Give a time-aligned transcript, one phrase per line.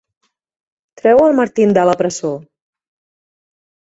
[1.01, 2.31] Treu el Martin de la presó!